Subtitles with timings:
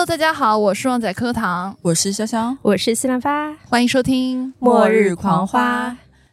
[0.00, 5.88] Hello，大家好，我是旺仔课堂，我是潇潇，我是西兰花，欢迎收听《末日狂花》。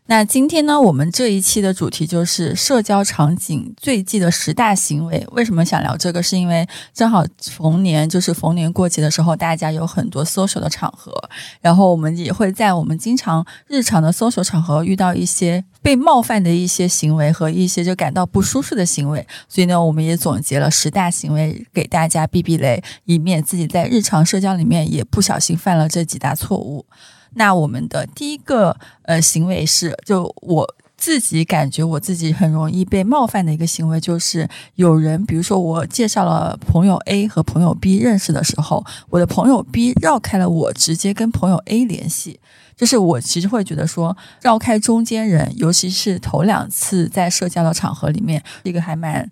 [0.09, 5.21] 那今天呢，我们这一期的主题就是社交场景最忌的十大行为。
[5.33, 6.23] 为什么想聊这个？
[6.23, 11.11] 是因为正好逢年，就是逢年过节的时候，大家有很多 social 的场合，
[11.59, 19.27] 然后我们也会在我们经常日常的 social 场合遇到一些被冒犯的一些行为和一些就感到不舒适的行为。
[19.49, 26.85] 所以呢，我们也总结了十大行为给大家避避雷，以免自己在日常社交里面也不小心犯了这几大错误。
[27.33, 42.39] 那我们的第一个呃行为是，就我自己感觉我自己很容易被冒犯的一个行为，就是有人，比如说我介绍了朋友 A 和朋友 B 认识的时候，我的朋友 B 绕开了我，直接跟朋友 A 联系，
[42.75, 49.29] 就是我其实会觉得说绕开中间人，尤其是头两次在社交的场合里面，一个还蛮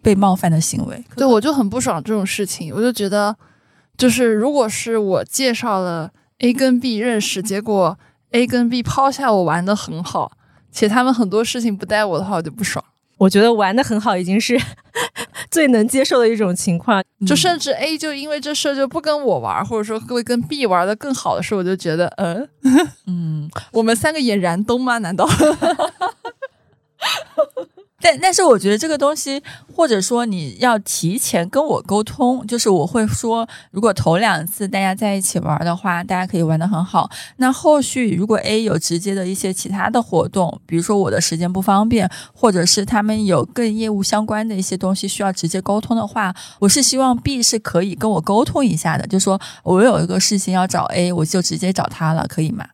[0.00, 1.04] 被冒犯的行为。
[1.16, 3.36] 对我就很不爽这种事情，我就觉得，
[3.96, 6.12] 就是如果是我介绍了。
[6.38, 7.98] A 跟 B 认识，结果
[8.30, 10.32] A 跟 B 抛下我玩的很好，
[10.70, 12.84] 且他们很多事情不带我的话，我就不爽。
[13.18, 14.56] 我觉得玩的很好已经是
[15.50, 22.48] 最能接受的一种情况，就甚至 A 就因为这事就不跟我玩，或者说会跟 B 玩的更好的时候，我就觉得，嗯
[23.06, 24.98] 嗯，我们三个演燃冬吗？
[24.98, 25.28] 难道？
[28.00, 29.42] 但但是我觉得这个东西，
[29.74, 37.10] 或者说你要提前跟我沟通，就是我会说，如果头两次大家在一起玩的话，大家可以玩的很好。
[37.38, 52.64] 那后续如果 A 有直接的一些其他的活动，比如说我的时间不方便，或者是他们有跟业务相关的一些东西需要直接沟通的话，我是希望 B 是可以跟我沟通一下的，就说我有一个事情要找 A，我就直接找他了，可以吗？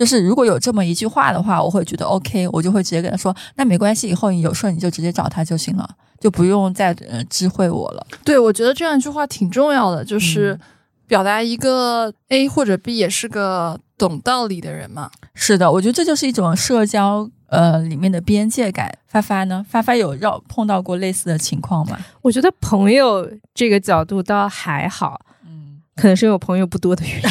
[0.00, 5.86] 就是如果有这么一句话的话，我会觉得 OK，我就会直接跟他说，那没关系，以后你有事你就直接找他就行了，
[6.18, 8.06] 就不用再呃知会我了。
[8.24, 10.58] 对，我觉得这样一句话挺重要的，就是
[11.06, 15.10] 表达一个 A 或者 B 也是个懂道理的人嘛。
[15.34, 18.90] 是的，我觉得这就是一种社交呃里面的边界感。
[19.06, 19.66] 发发呢？
[19.68, 21.98] 发发有绕碰到过类似的情况吗？
[22.22, 27.30] 我觉得朋友这个角度倒还好，嗯，可能是因为我朋友不多的原因。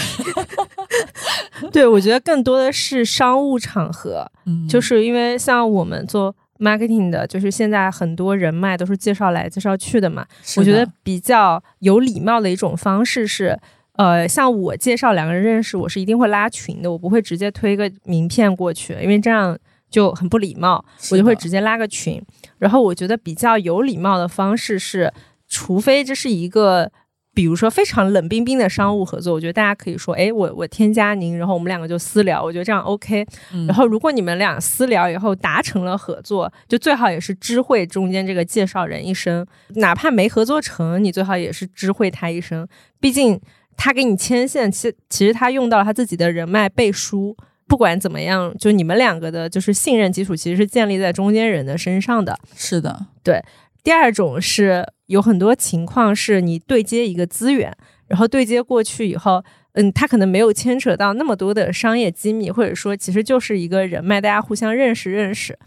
[1.71, 4.25] 对，我觉得更多的是商务场合，
[4.69, 10.25] 就是因为像我们做 marketing 的，就是现在很多人脉都是介绍来介绍去的嘛。
[10.57, 13.57] 我觉得比较有礼貌的一种方式是，
[13.93, 19.57] 呃，像我介绍两个人认识，我是一定会拉群的，我不会直接推个名片过去，因为这样
[19.89, 20.83] 就很不礼貌。
[21.11, 22.21] 我就会直接拉个群。
[22.57, 25.13] 然后我觉得比较有礼貌的方式是，
[25.47, 26.91] 除非这是一个。
[27.33, 33.25] 比如说非常冷冰冰的商务合作，我觉得大家可以说，哎，我我添加您，然后我们两个就私聊，我觉得这样 OK。
[33.67, 39.45] 然后如果你们俩私聊以后达成了合作，就最好也是知会中间这个介绍人一声，
[39.75, 42.67] 哪怕没合作成，你最好也是知会他一声，
[42.99, 43.39] 毕竟
[43.77, 52.37] 他给你牵线，其其实他用到了他自己的人脉背书，不管怎么样，就你们两个的就是信任基础其实是建立在中间人的身上的。
[52.55, 53.41] 是的，对。
[53.83, 57.75] 第二种是有很多情况是你对接一个资源，
[58.07, 65.57] 然后对接过去以后，嗯，他可能没有牵扯到那么多的商业机密，或者说其实就是一个人脉，大家互相认识认识。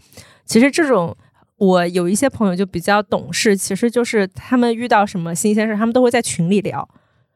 [0.45, 1.15] 其实这种
[1.57, 6.87] 我有一些朋友就比较懂事，其实就是他们遇到什么新鲜事，他们都会在群里聊，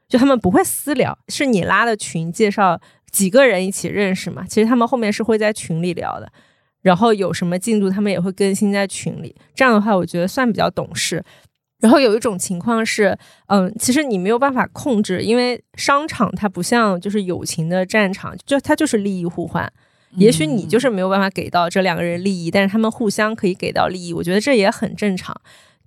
[0.07, 4.45] 就他们不会私聊，是你拉的群介绍几个人一起认识嘛？
[4.47, 6.31] 其实他们后面是会在群里聊的。
[6.87, 9.35] 然后有什么进度，他们也会更新在群里。
[9.53, 11.21] 这样的话，我觉得算比较懂事。
[11.81, 13.17] 然后有一种情况是，
[13.47, 19.69] 嗯，其实你没有办法控制，因为商场它不像就是友情的战场，就它就是利益互换。
[20.11, 24.13] 也许你就是没有办法给到这两个人利益，但是他们互相可以给到利益。
[24.13, 25.35] 我觉得这也很正常。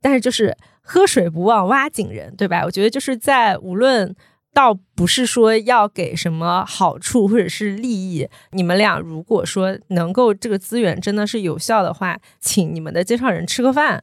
[0.02, 2.62] 但是就是喝水不忘挖井人，对吧？
[2.66, 4.14] 我觉得就是在无论。
[4.52, 14.02] 倒不是说要给什么好处或者是利益，你们俩如果说能够这个资源真的是有效的话，请你们的介绍人吃个饭，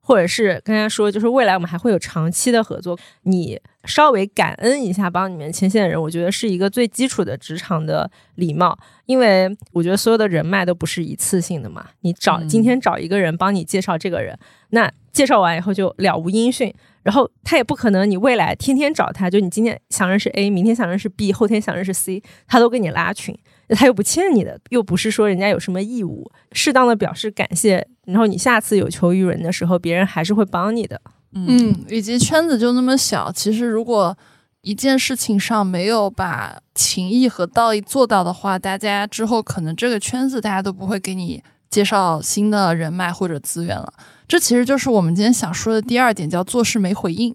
[0.00, 8.76] 或者是跟他说，就是未来我们还会有长期的合作，你稍微感恩一下帮你们牵线的人，我觉得是一个最基础的职场的礼貌，
[9.06, 14.36] 因为我觉得所有的人脉都不是一次性的嘛，你找今天找一个人帮你介绍这个人，
[14.70, 16.74] 那介绍完以后就了无音讯。
[17.02, 23.38] 然后他也不可能，你未来天天找他，就你今天想认识 A，明天想认识 B，后天想认识 C，他都给你拉群，
[23.68, 30.98] 他又不欠你的，又不是说人家有什么义务，适当的表示感谢，然后你下次有求于人的时候，别人还是会帮你的。
[31.34, 34.16] 嗯，以及圈子就那么小，其实如果
[34.62, 43.92] 一件事情上没有把情谊和道义做到的话，大家之后可能这个圈子大家都不会给你介绍新的人脉或者资源了。
[44.26, 47.34] 这其实就是我们今天想说的第二点，叫做事没回应。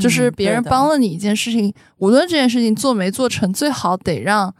[0.00, 4.52] 就是别人帮了你一件事情，无论这件事情做没做成，最好得让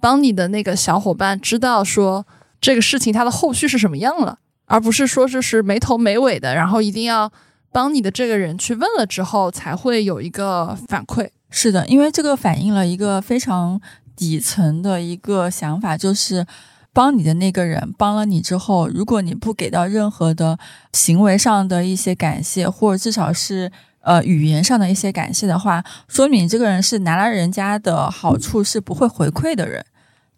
[0.00, 2.26] 帮你的那个小伙伴知道说
[2.62, 7.30] 这个事情它的后续是什么样了，而不是说就是没头没尾的，然后一定要
[7.70, 11.28] 帮你的这个人去问了之后才会有一个反馈。
[11.50, 13.78] 是的，因为这个反映了一个非常
[14.16, 16.46] 底层的一个想法，就是
[16.92, 20.58] 帮你的那个人帮了你之后，如果你不给到任何的
[20.92, 23.70] 行为上的一些感谢，或者至少是。
[24.02, 29.84] 呃，语言上的一些感谢的话，说明这个人是拿了人家的好处是不会回馈的人，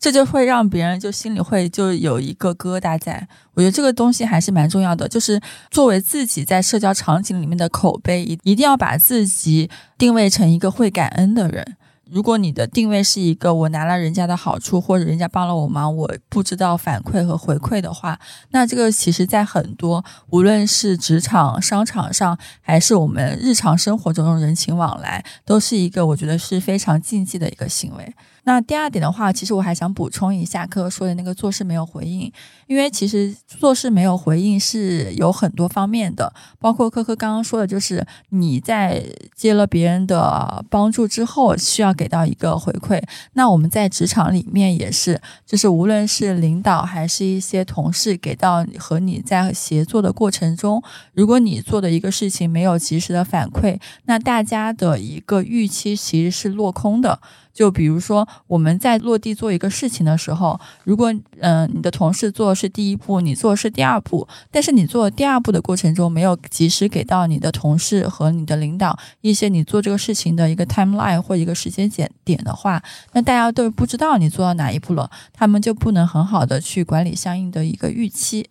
[0.01, 3.29] 这就会让别人就心里会就有一个疙瘩在。
[3.55, 5.41] 我觉得这个东西还是蛮重要的，就是
[5.71, 11.77] 作为自己在社交场景里面的口碑，一一定要把自己定位成一个会感恩的人。
[12.11, 18.19] 如果你的定位是一个我拿了人家的好处，或者人家帮了我忙，我不知道反馈和回馈的话，
[18.51, 28.15] 那这个其实在很多无论是职场、商场上，还是我们日常生活中人情往来，都是一个我觉得是非常禁忌的一个行为。
[28.45, 32.33] 那第二点的话，其实我还想补充一下，科科说的那个做事没有回应，
[32.67, 39.01] 因为其实做事没有回应是有很多方面的，包括科科刚刚说的，就是你在
[39.37, 43.01] 接了别人的帮助之后，需要给到一个回馈。
[43.35, 57.21] 那我们在职场里面也是，就是无论是领导还是一些同事，给到和你在协作的过程中，如果你做的一个事情没有及时的反馈，那大家的一个预期其实是落空的。
[57.53, 72.83] 就比如说，我们在落地做一个事情的时候，如果嗯你的同事做是第一步，你做是第二步，但是你做第二步的过程中没有及时给到你的同事和你的领导一些你做这个事情的一个 timeline 或一个时间点点的话，
[73.13, 78.49] 那大家都不知道你做到哪一步了，他们就不能很好的去管理相应的一个预期。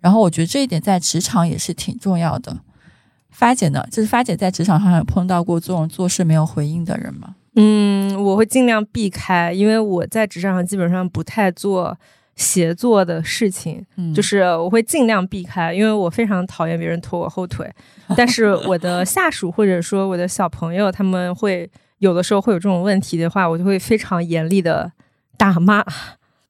[0.00, 2.58] 然后我觉得这一点在职场也是挺重要的。
[3.30, 7.35] 发姐呢，就是发姐在职场上有碰到过这种做事没有回应的人吗？
[7.56, 11.98] 嗯，我会尽量避开，因为我在职场上基本上不太做
[12.36, 17.70] 协作的事情，嗯就是我会尽量避开，因为我非常讨厌别人拖我后腿。
[18.16, 21.68] 但是我的下属或者说我的小朋友，他们会
[21.98, 24.92] 有的时候会有这种问题的话，我就会非常严厉的
[25.38, 25.82] 打骂，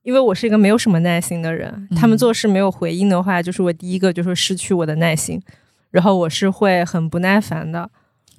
[0.02, 1.88] 因为我是一个没有什么耐心的人。
[1.96, 5.40] 他们做事没有回应的话，就是我第一个就是失去我的耐心，
[5.92, 7.88] 然后我是会很不耐烦的。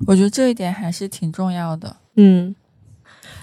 [0.06, 1.96] 我觉得这一点还是挺重要的。
[2.18, 2.54] 嗯，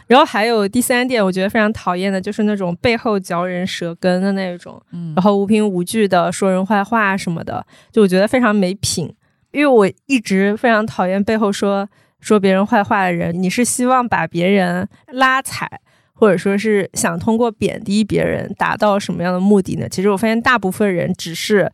[0.06, 9.14] 然后还有第三点，我觉得非常讨厌的就是那种背后嚼人舌根的那种，嗯，然后无凭无据的说人坏话什么的，就我觉得非常没品。
[9.52, 11.88] 因为我一直非常讨厌背后说
[12.18, 13.32] 说别人坏话的人。
[13.40, 15.80] 你是希望把别人拉踩，
[16.12, 19.88] 或者说是想通过贬低别人达到什么样的目的呢？
[19.88, 21.70] 其实我发现大部分人只是，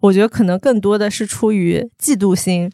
[0.00, 2.70] 我觉得可能更多的是出于嫉妒心。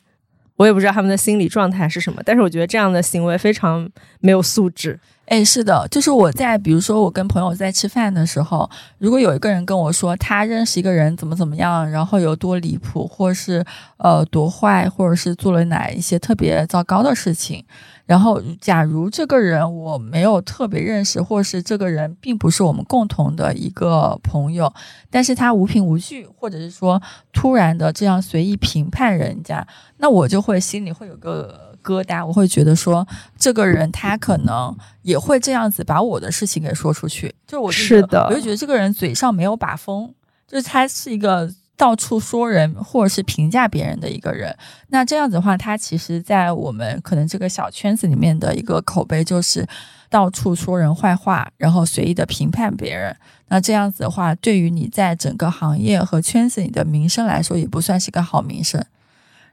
[0.58, 3.88] 我也不知道他们的心理状态是什么，但是我觉得这样的行为非常
[4.20, 5.00] 没有素质。
[5.28, 13.62] 哎，是的，就是我在比如说我跟朋友在吃饭的时候，如果有一个人跟我说他认识一个人怎么怎么样，然后有多离谱，或是
[13.98, 17.62] 呃多坏，或者是做了哪一些特别糟糕的事情。
[18.06, 24.72] 然后，假如这个人我没有特别认识，或是这个人并不是我们共同的一个朋友，
[25.10, 27.02] 但是他无凭无据，或者是说
[27.34, 29.66] 突然的这样随意评判人家，
[29.98, 33.06] 那我就会心里会有个疙瘩，我会觉得说，
[33.38, 40.12] 这个人他可能也会这样子把我的事情给说出去，就我是的，我就觉得这个人嘴上没有把风，
[40.46, 41.50] 就是他是一个。
[41.78, 44.52] 到处说人或者是评价别人的一个人，
[44.88, 49.64] 那这样子的话，他其实，在我们可能这个小圈子里面的一个口碑就是
[50.10, 53.16] 到处说人坏话，然后随意的评判别人。
[53.46, 58.84] 那这样子的话，对于你在整个行业和圈子里的名声来说，也不算是个好名声。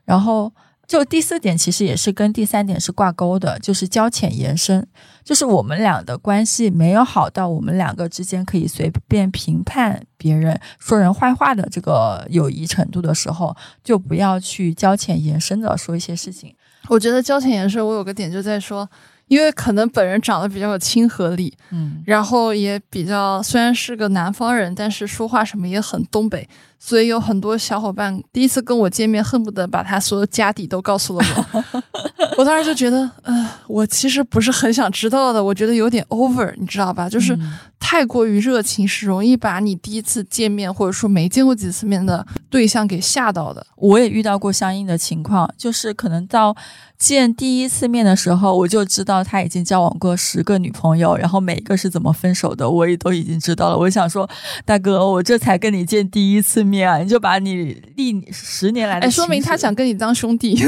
[0.04, 0.52] 然后。
[0.88, 4.86] 就第四点，其实也是跟第三点是挂钩的，就是交浅言深，
[5.24, 16.56] 就是我们俩的关系没有好到我们两个之间可以随便评判别人、说人坏话的这个友谊程度的时候，就不要去交浅言深的说一些事情。
[16.88, 18.88] 我觉得交浅言深，我有个点就在说，
[19.28, 26.48] 因为可能本人长得比较有亲和力，嗯，然后也比较虽然是个南方人，但是说话什么也很东北。
[26.86, 31.82] 所以有很多小伙伴第一次跟我见面，恨不得把他所有家底都告诉了我。
[32.38, 35.44] 我当时就觉得，呃，我其实不是很想知道的。
[35.44, 37.10] 我觉得有点 over，你知道吧？
[37.10, 37.36] 就是
[37.80, 43.66] 太过于热情，是容易把你第一次见面或者说没见过几次面的对象给吓到的。
[43.78, 46.56] 我也遇到过相应的情况，就是可能到
[47.00, 53.78] 见第一次面的时候，我就知道他已经交往过十个女朋友，然后每一个是怎么分手的，我也都已经知道了。
[53.78, 54.30] 我想说，
[54.66, 56.75] 大哥，我这才跟你见第一次面。
[56.76, 60.58] 你就把你历十年来的，哎，说明他想跟你当兄弟。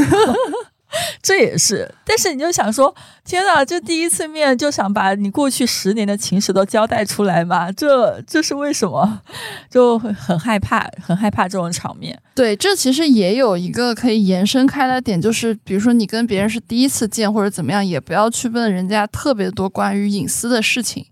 [1.21, 2.95] 这也是，但是你就想说，
[3.25, 7.69] 天呐，就第一次面就想把你过去十年的情史都交代出来嘛？
[7.73, 9.21] 这这是为什么？
[9.69, 12.17] 就很害怕，很害怕这种场面。
[12.33, 21.05] 对，这其实也有一个可以延伸开的点，就是比如说你跟别人是第一次见或者怎么样，也不要去问人家特别多关于隐私的事情。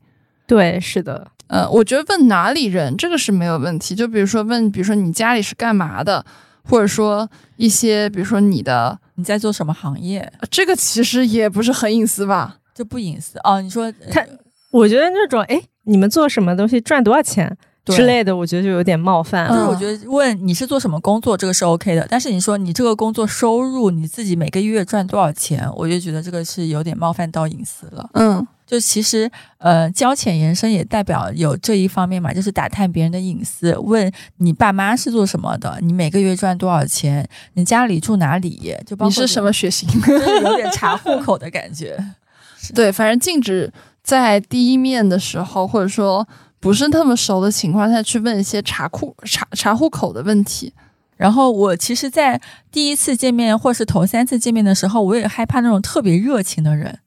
[0.48, 3.96] 对，是的，呃，我觉得问哪里人这个是没有问题。
[3.96, 6.24] 就比如说问，比如说你家里是干嘛的，
[6.64, 10.32] 或者说一些，比如说你的你在做什么行业？
[10.52, 12.58] 这个其实也不是很隐私吧？
[12.74, 13.62] 就不隐私哦。
[13.62, 14.24] 你说他，
[14.72, 19.50] 我觉得那种哎，你们做什么东西赚多少钱之类的，我觉得就有点冒犯。
[19.50, 22.06] 就是我觉得问你是做什么工作，这个是 OK 的。
[22.10, 28.10] 但是你说你这个工作收入，你自己每个月赚多少钱，我就觉得这个是有点冒犯到隐私了。
[28.14, 28.46] 嗯。
[28.66, 29.30] 就其实，
[29.60, 39.88] 呃，交浅言深也代表有这一方面嘛，就是打探别人的隐私，问你爸妈是做什么的，你每个月赚多少钱，你家里住哪里，就包括你是什么血型，
[40.44, 41.96] 有点查户口的感觉。
[42.74, 46.28] 对，反正禁止在第一面的时候，或者说
[46.60, 50.74] 不是那么熟的情况下去问一些查库查查户口的问题。
[51.16, 52.42] 然后我其实，在
[52.72, 57.00] 第一次见面或是头三次见面的时候，我也害怕那种特别热情的人。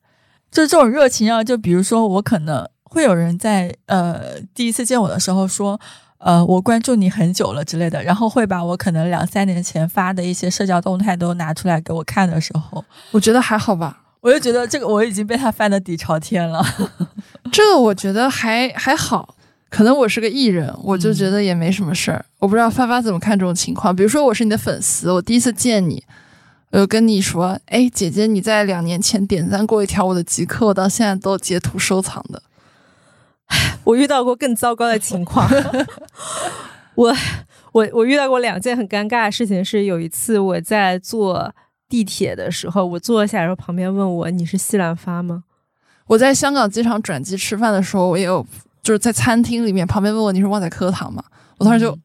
[0.50, 5.78] 就是这种热情啊，就比如说我可能会有人在呃第一次见我的时候说，
[6.18, 16.64] 呃我关注你很久了之类的，然后会把我可能两三年前发的一些社交动态都拿出来给我看的时候，我觉得还好吧，我就觉得这个我已经被他翻的底朝天了。
[17.52, 19.34] 这个我觉得还还好，
[19.70, 22.24] 可能我是个艺人，我就觉得也没什么事儿。
[22.38, 26.02] 我不知道发发怎么看这种情况，比如说我是你的粉丝，我第一次见你。
[26.70, 32.42] 我跟你说，哎，姐姐，你在两年前点赞过一条我的极客，我到现在都截图收藏的。
[33.84, 35.48] 我遇到过更糟糕的情况，
[36.94, 37.16] 我
[37.72, 39.64] 我我遇到过两件很尴尬的事情。
[39.64, 41.50] 是有一次我在坐
[41.88, 45.44] 地铁的时候，我坐下，然后旁边问我你是西兰发吗？
[46.06, 48.46] 我在香港机场转机吃饭的时候，我也有
[48.82, 51.24] 就是在餐厅里面旁边问我你是旺仔课堂吗？
[51.56, 51.98] 我当时就。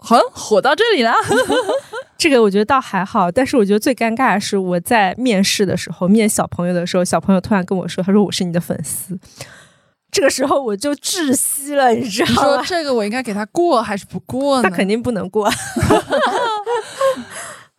[0.00, 1.12] 很火到这里了，
[2.16, 9.18] 这个我觉得倒还好，但是我觉得最尴尬的是我在面试的时候面小朋友的时候，小朋友突然跟我说，他说我是你的粉丝，
[10.10, 12.62] 这个时候我就窒息了，你知道吗？
[12.62, 14.68] 说这个我应该给他过还是不过呢？
[14.68, 15.50] 他肯定不能过。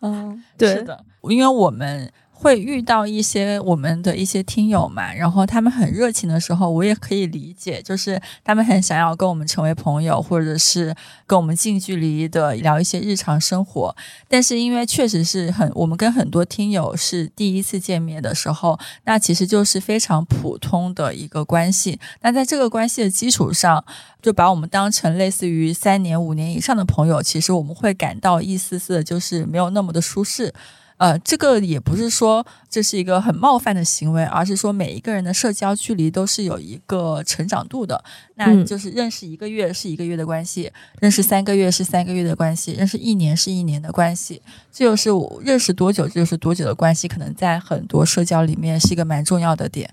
[0.00, 2.10] 嗯，对，是的，因为我们。
[2.42, 10.92] 会遇到一些我们的一些听友嘛，然后他们很热情的时候，我也可以理解，就是他们很想要跟我们成为朋友，或者是
[11.24, 13.94] 跟我们近距离的聊一些日常生活。
[14.26, 22.00] 但是因为确实是很，我们跟很多听友是第一次见面的时候，那其实就是非常普通的一个关系。
[22.22, 23.84] 那在这个关系的基础上，
[24.20, 30.52] 就把我们当成类似于三年、五年以上的朋友，其实我们会感到一丝丝的，就是没有那么的舒适。
[31.02, 38.04] 呃，这个也不是说这是一个很冒犯的行为，而是说每一个人的社交距离都是有一个成长度的。
[38.36, 44.40] 那就是认识一个月是一个月的关系，认识三个月是三个月的关系，认识一年是一年的关系。
[44.70, 49.90] 这就是我认识多久就是多久的关系，可能在很多社交里面是一个蛮重要的点。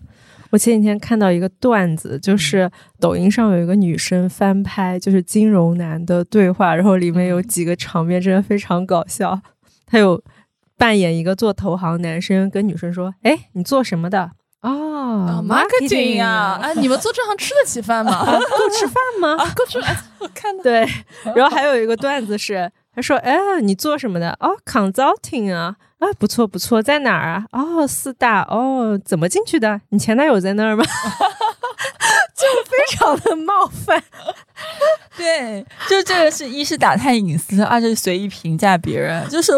[0.52, 9.42] 我前几天看到一个段子，就是抖音上有一个女生翻拍，就是金融男的对话，然后里面有几个场面真的非常搞笑，
[9.88, 10.24] 他有。
[10.80, 14.32] 扮演一个做投行男生，跟女生说：“哎，你做什么的？
[14.62, 16.58] 哦，marketing 啊！
[16.62, 18.24] 啊，你们做这行吃得起饭吗？
[18.26, 19.36] 够吃饭吗？
[19.54, 19.96] 够吃饭。
[20.20, 20.88] 我看到对。
[21.36, 24.36] 然后还有一个段子是，他说：哎，你做什么的？
[24.40, 27.46] 哦，consulting 啊，啊，不错不错，在哪儿啊？
[27.52, 28.42] 哦，四大。
[28.50, 29.82] 哦，怎么进去的？
[29.90, 30.84] 你前男友在那儿吗？
[32.36, 34.02] 就非常的冒犯。
[35.18, 39.52] 对，就这个是一是打探隐私，二是随意评价别人，就是。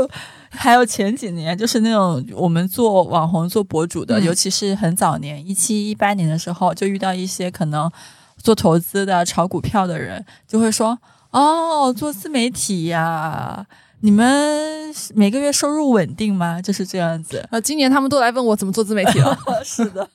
[0.54, 7.90] 还有前几年，就是那种我们做网红、做博主的，尤其是很早年一七一八年的时候，就遇到一些可能
[8.38, 11.00] 做投资的、炒股票的人，就会说
[11.32, 13.66] ：“哦，做自媒体呀，
[14.02, 17.48] 你们每个月收入稳定吗？”就是这样子。
[17.50, 19.38] 啊，今年他们都来问我怎么做自媒体了。
[19.64, 20.10] 是的，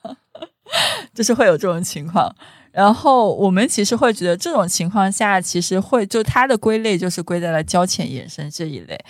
[1.15, 2.31] 就是会有这种情况。
[2.73, 9.03] 然后我们其实会觉得，这种情况下，其实会就它的归类就是归在了交浅衍生这一类。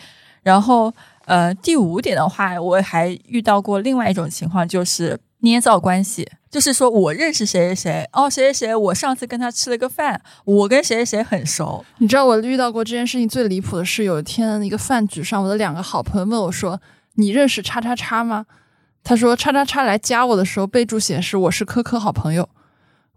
[0.44, 0.94] 然后。
[1.26, 11.84] 呃，第五点的话，我还遇到过另外一种情况，就是捏造关系，就是说我认识谁谁谁，哦，谁谁谁，我上次跟他吃了个饭，我跟谁谁谁很熟。
[11.98, 16.80] 你知道我遇到过这件事情最离谱的是，有一天一个饭局上，我的两个好朋友问我说
[17.16, 18.46] ：“你认识叉叉叉吗？”
[19.02, 22.48] 他说：“叉叉叉来加我的时候，备注显示我是科科好朋友。”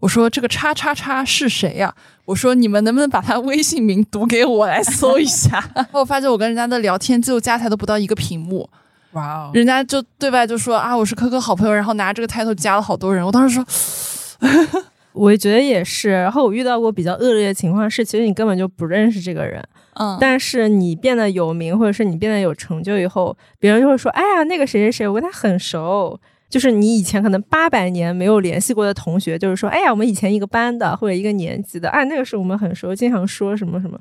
[0.00, 1.94] 我说：“这个叉叉叉是谁呀？”
[2.26, 8.68] 我说：“你们能不能把他微信名读给我来搜一下？” 我发现我跟人家的聊天记录加起来都不到一个屏幕，
[9.12, 13.24] 哇哦，人家就对外就说啊，我是科科好朋友，然后拿这个 title 加了好多人。
[13.24, 13.64] 我当时说，
[15.12, 16.10] 我觉得也是。
[16.10, 19.62] 然后我遇到过比较恶劣的情况是，其实你根本就不认识这个人，
[19.94, 26.18] 嗯，但是你变得有名，或者是你变得有成就以后，别人就会说：“哎呀，那个谁谁谁，我跟他很熟。”
[26.50, 33.98] 就是你以前可能八百年没有联系过的同学，就是说：“哎呀，我们以前一个班的或者一个年级的，哎，那个时候我们很熟，经常说什么什么。”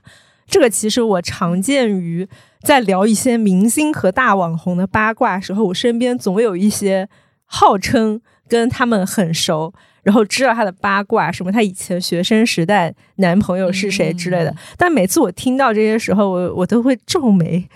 [0.50, 2.28] 这个其实我常见于
[2.64, 7.08] 在聊一些明星和大网红的八卦时候，我身边总有一些
[7.46, 14.50] 号称跟他们很熟，然后知道他的八卦，什么他以前学生时代男朋友是谁之类的。
[14.50, 17.70] 嗯但每次我听到这些时候，我我都会皱眉，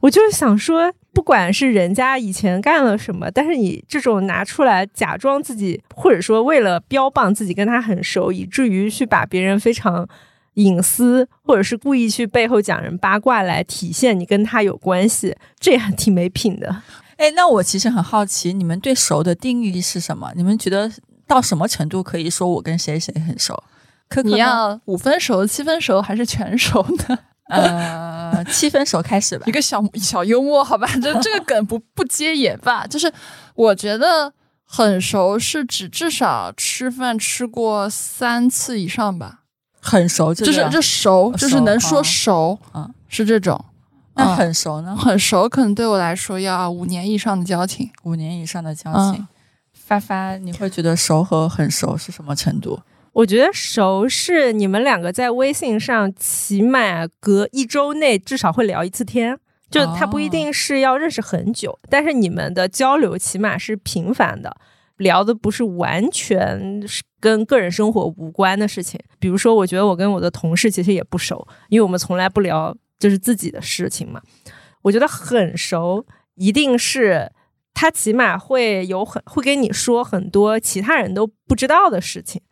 [0.00, 10.06] 我就是想说，不管是人家以前干了什么，但是你这种拿出来假装自己，或者说为了标榜自己跟他很熟，以至于去把别人非常。
[10.56, 16.82] 隐私，或者是故意去背后讲人八卦来体现你跟他有关系， 这也挺没品的。
[17.18, 20.32] 哎，那我其实很好奇，你们对熟的定义是什么？
[20.34, 20.90] 你们觉得
[21.26, 23.62] 到什么程度可以说我跟谁谁很熟？
[24.08, 27.18] 可可你要五分熟、七分熟还是全熟的？
[27.54, 29.52] 呃七分熟开始吧一。
[29.52, 32.86] 个小小幽默，好吧，这这个梗不不接也罢。
[32.86, 33.12] 就是
[33.54, 34.32] 我觉得
[34.64, 39.40] 很熟是指至少吃饭吃过三次以上吧，
[39.80, 43.64] 很熟这个，就是这熟，就是能说啊熟，啊是这种。
[44.14, 44.96] 那嗯很熟呢？
[44.96, 47.90] 很熟，可能对我来说要五年以上的交情。
[48.04, 49.20] 五年以上的交情。
[49.20, 49.28] 嗯
[49.86, 52.80] 发发，你会觉得熟和很熟是什么程度？
[53.16, 59.38] 我觉得熟是你们两个在微信上起码隔一周内至少会聊一次天，
[59.70, 64.54] 就他不一定是要认识很久，但是你们的交流起码是频繁的，
[64.98, 69.00] 聊的不是完全是跟个人生活无关的事情。
[69.18, 74.20] 比如说，我觉得我跟我的同事其实也不熟，因为我们从来不聊就是自己的事情嘛。
[74.82, 77.32] 我觉得很熟，一定是
[77.72, 82.42] 他起码会有很会跟你说很多其他人都不知道的事情。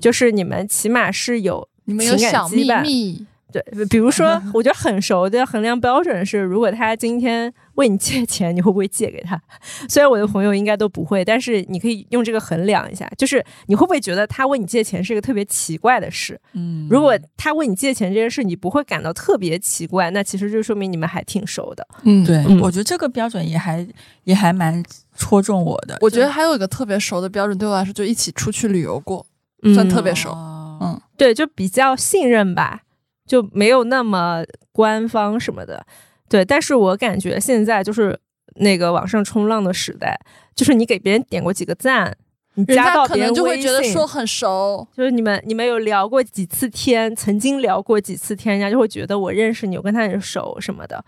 [0.00, 9.40] 就是你们起码是有你们有情感小秘羁绊密，对，比如说， 我觉得很熟的衡量标准是，如果他今天问你借钱，你会不会借给他？
[9.88, 16.40] 虽然我的朋友应该都不会，但是你可以用这个衡量一下，就是你会不会觉得他问你借钱是一个特别奇怪的事？
[16.54, 21.86] 嗯如果他问你借钱这件事，你不会感到特别奇怪，那其实就说明你们还挺熟的。
[22.02, 23.86] 嗯，对、嗯我觉得这个标准也还
[24.24, 24.82] 也还蛮
[25.16, 25.96] 戳中我的。
[26.00, 29.24] 我觉得还有一个特别熟的标准，对我来说就一起出去旅游过，
[29.72, 32.82] 算特别熟哦嗯，对，就比较信任吧，
[33.26, 35.86] 就没有那么官方什么的。
[36.28, 38.18] 对，但是我感觉现在就是
[38.56, 40.18] 那个网上冲浪的时代，
[40.56, 42.16] 就是你给别人点过几个赞，
[42.54, 44.86] 你加到家可能就会别人微信觉得说很熟。
[44.96, 51.04] 就是你们你们有聊过几次天，曾经聊过几次天，人家就会觉得我认识你，我跟他很熟什么的。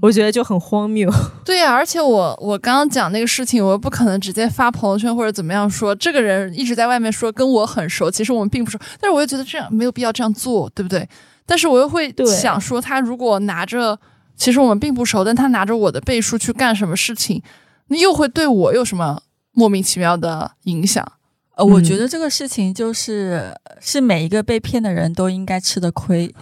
[0.00, 1.10] 我觉得就很荒谬。
[1.44, 11.08] 对呀、而且我我刚刚讲那个事情，我又不可能直接发朋友圈或者怎么样说，这个人一直在外面说跟我很熟，其实我们并不熟，但是我又觉得这样没有必要这样做，对不对？
[11.46, 13.98] 但是我又会想说，他如果拿着
[14.36, 17.42] 其实我们并不熟，但他拿着我的背书去干什么事情，
[17.88, 19.20] 那又会对我有什么
[19.52, 21.06] 莫名其妙的影响？
[21.56, 26.34] 呃，我嗯觉得这个事情就是是每一个被骗的人都应该吃的亏。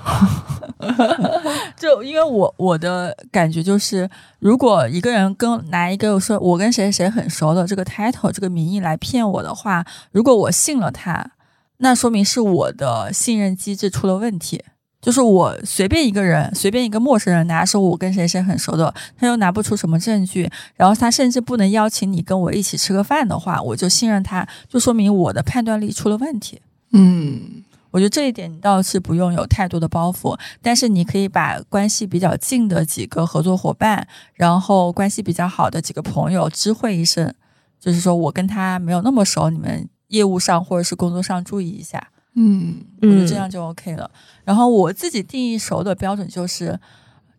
[1.77, 11.33] 就因为我我的感觉就是，如果一个人跟拿一个说我跟谁谁很熟的这个 title 这个名义来骗我的话，如果我信了他，
[11.79, 14.65] 那说明是我的信任机制出了问题。
[15.03, 26.63] 就是我随便一个人，随便一个陌生人拿说我跟谁谁很熟的，他又拿不出什么证据，然后他甚至不能邀请你跟我一起吃个饭的话，我就信任他，就说明我的判断力出了问题。
[26.93, 37.35] 嗯，我觉得这一点你倒是不用有太多的包袱，但是你可以把关系比较近的几个合作伙伴，然后关系比较好的几个朋友知会一声，
[37.81, 42.09] 就是说我跟他没有那么熟，你们业务上或者是工作上注意一下。
[42.35, 44.11] 嗯，我觉得这样就 OK 了。
[44.45, 46.79] 然后我自己定义熟的标准就是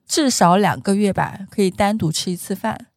[0.08, 2.88] 至少两个月吧，可以单独吃一次饭。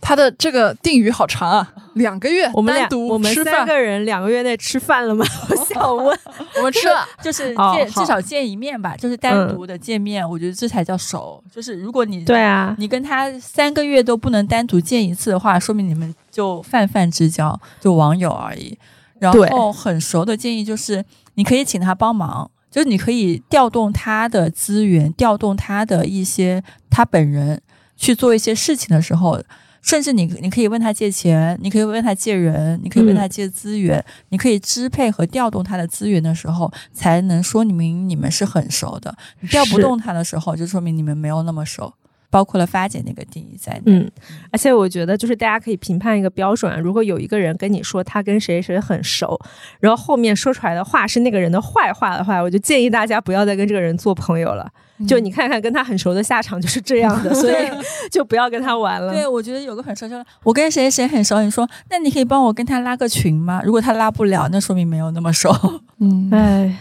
[0.00, 5.24] 他的这个定语好长啊，两个月我们俩我们，三个人两个月内吃饭了吗？
[5.48, 6.18] 我想问。
[6.56, 11.40] 我们吃了， 就是见至少见一面吧，就是单独的见面，我觉得这才叫熟。
[11.54, 18.76] 就是如果你对啊，你跟他三个月都不能单独见一次的话，说明你们就泛泛之交，就网友而已。
[19.18, 27.60] 然后很熟的建议就是，你可以请他帮忙，就是你可以调动他的资源，调动他的一些他本人
[27.96, 29.42] 去做一些事情的时候，
[29.80, 39.16] 甚至你你可以问他借钱，你可以问他借人，你可以问他借资源，你可以支配和调动他的资源的时候，才能说明你们是很熟的。
[39.40, 41.94] 你调不动他的时候，就说明你们没有那么熟。
[42.36, 43.80] 包括了发姐那个定义在内。
[43.86, 44.10] 嗯，
[44.52, 49.40] 而且我觉得就是大家可以评判一个标准，如果有一个人跟你说他跟谁谁很熟，
[49.80, 54.70] 然后后面说出来的话是那个人的坏话的话，我就建议大家不要再跟这个人做朋友了。
[55.08, 57.54] 就你看看跟他很熟的下场就是这样的，所以
[58.12, 59.14] 就不要跟他玩了。
[59.14, 63.62] 对，我觉得有个很熟，就是我跟谁谁很熟，你说那你可以帮我跟他拉个群吗？
[63.64, 65.50] 如果他拉不了，那说明没有那么熟。
[66.00, 66.76] 嗯，哎，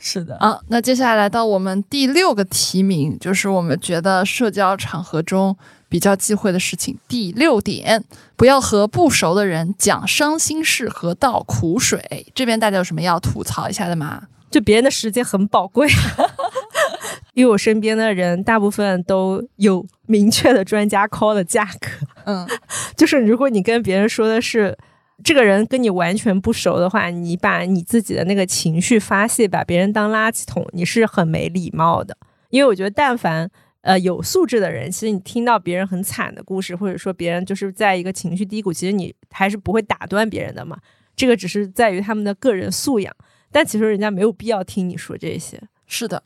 [0.00, 0.36] 是的。
[0.38, 5.56] 啊，那接下来到我们第六个提名，就是我们觉得社交场合中
[5.88, 6.98] 比较忌讳的事情。
[7.06, 8.02] 第六点，
[8.34, 12.26] 不要和不熟的人讲伤心事和倒苦水。
[12.34, 14.22] 这边大家有什么要吐槽一下的吗？
[14.50, 15.86] 就别人的时间很宝贵。
[17.34, 21.88] 因为我身边的人大部分都有明确的专家 call 的价格，
[22.24, 22.48] 嗯，
[22.96, 24.76] 就是如果你跟别人说的是
[25.22, 32.16] 这个人跟你完全不熟的话，你把你自己的那个情绪发泄，把别人当垃圾桶，你是很没礼貌的。
[32.48, 33.48] 因为我觉得，但凡
[33.82, 40.78] 呃有素质的人，其实你听到别人很惨的故事，或者说别人就是在一个情绪低谷，其实你还是不会打断别人的嘛。
[41.14, 43.14] 这个只是在于他们的个人素养，
[43.52, 45.60] 但其实人家没有必要听你说这些。
[45.86, 46.22] 是的。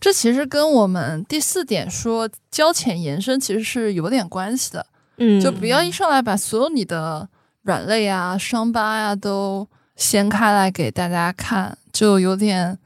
[0.00, 7.28] 这其实跟我们第四点说交浅言深其实是有点关系的，嗯，就不要一上来把所有你的
[7.68, 12.78] 软肋啊、伤疤呀都掀开来给大家看，就有点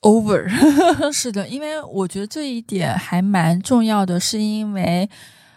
[0.00, 0.48] over。
[1.12, 5.10] 是的，因为我觉得这一点还蛮重要的，是因为。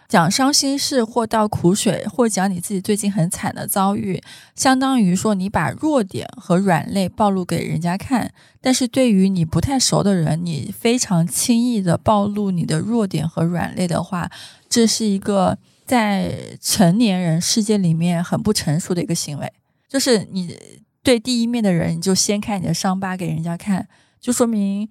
[0.06, 4.22] 讲伤心事或倒苦水，或讲你自己最近很惨的遭遇，
[4.54, 8.32] 相当于说你把弱点和软肋暴露给人家看。
[8.58, 14.30] 但是对于你不太熟的人，你非常轻易的暴露你的弱点和软肋的话，
[14.70, 19.52] 这是一个在成年人世界里面很不成熟的一个行为。
[19.88, 20.54] 就是你
[21.02, 23.88] 对第一面的人，你就掀开你的伤疤给人家看，
[24.20, 24.86] 就说明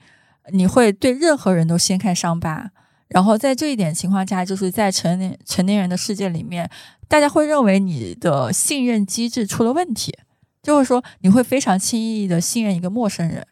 [0.52, 2.72] 你会对任何人都掀开伤疤。
[3.08, 6.70] 然后在这一点情况下，就是在成年成年人的世界里面，
[7.08, 10.18] 大家会认为你的信任机制出了问题，
[10.64, 13.46] 就是说你会非常轻易的信任一个陌生人。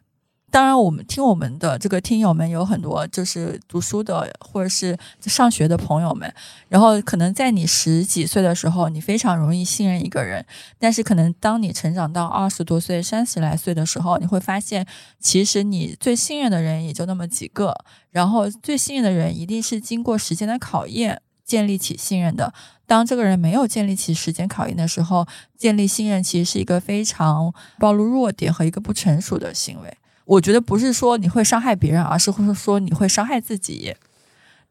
[0.56, 6.34] 当然，我们听我们的这个听友们有很多就是读书的或者是上学的朋友们，
[6.70, 10.42] 然后可能在你十几岁的时候，你非常容易信任一个人，
[10.78, 14.86] 但是可能当你成长到二十多岁、三十来岁的时候，你会发现，
[15.20, 17.76] 其实你最信任的人也就那么几个，
[18.10, 22.54] 然后最信任的人一定是经过时间的考验建立起信任的。
[22.86, 25.26] 当这个人没有建立起时间考验的时候，
[25.58, 29.98] 建立信任其实是一个非常暴露弱点和一个不成熟的行为。
[30.26, 33.94] 我觉得不是说你会伤害别人，而是会说你会伤害自己。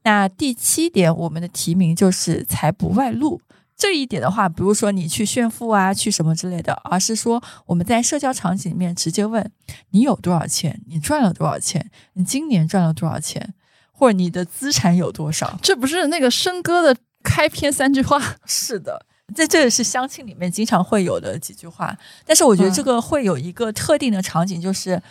[0.03, 3.41] 那第七点，我们的提名就是财不外露
[3.75, 9.49] 这一点的话，比如说你去炫富啊，去什么之类的，而是说我们在社交场景里面直接问
[9.89, 13.53] 你有多少钱，你赚了多少钱，你今年赚了多少钱，
[13.91, 15.57] 或者你的资产有多少？
[15.61, 18.21] 这不是那个笙哥的开篇三句话？
[18.45, 19.05] 是的。
[19.33, 25.01] 在这也是相亲里面经常会有的几句话，但是我觉得这个会有一个特定的场景，就是。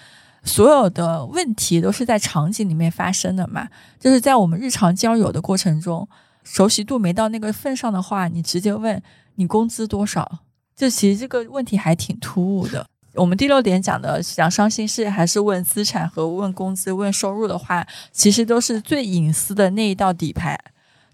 [0.44, 3.66] 所有的问题都是在场景里面发生的嘛，
[3.98, 6.06] 就是在我们日常交友的过程中，
[6.44, 9.02] 熟悉度没到那个份上的话，你直接问
[9.36, 10.40] 你工资多少，
[10.76, 12.86] 就其实这个问题还挺突兀的。
[13.14, 20.58] 我们第六点讲的讲伤心事，还是问资产和问工资、问收入的话，其实都是最隐私的那一道底牌。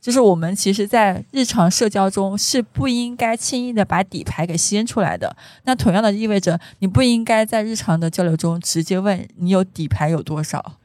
[0.01, 5.37] 就是我们其实，在日常社交中是不应该轻易的把底牌给掀出来的。
[5.65, 10.79] 那同样的意味着，你不应该在日常的交流中直接问你有底牌有多少。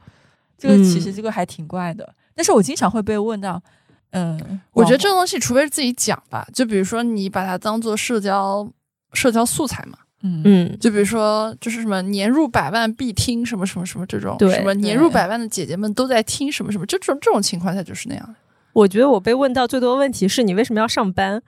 [0.58, 2.14] 这个其实这个还挺怪的。
[2.34, 3.62] 但是我经常会被问到，
[4.10, 6.46] 嗯，我觉得这个东西，除非是自己讲吧。
[6.52, 8.70] 就比如说，你把它当做社交
[9.14, 9.98] 社交素材嘛。
[10.22, 10.78] 嗯嗯。
[10.78, 18.34] 就比如说，就是什么年入百万必听什么什么什么这种，对，什么年入百万的姐姐们都在听什么什么，这种这种情况下就是那样。
[18.76, 21.42] 我觉得我被问到最多问题是你为什么要上班？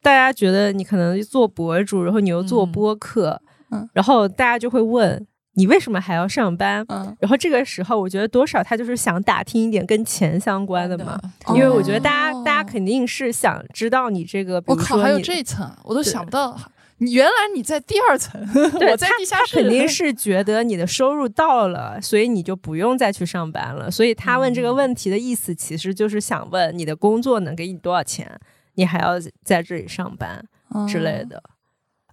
[0.00, 6.84] 大家觉得你可能做博主，然后你又做播客，嗯，然后大家就会问你为什么还要上班？
[6.88, 16.56] 嗯，然后这个时候我觉得多少他就是想打听一点跟钱相关的嘛，因为我觉得大家大家肯定是想知道你这个，我靠，还有这一层，我都想不到。
[16.98, 19.56] 原来你在第二层， 我在地下室。
[19.56, 23.90] 肯定是觉得你的收入到了，所以你就不用再去上班了。
[23.90, 28.38] 所以他问这个问题的意思，其实就是想问你的工作能给你多少钱，
[28.74, 30.44] 你还要在这里上班
[30.88, 31.42] 之类的。